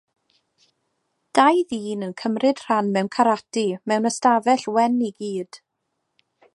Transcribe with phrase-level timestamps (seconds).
[1.39, 5.63] Dau ddyn yn cymryd rhan mewn carate mewn ystafell wen i gyd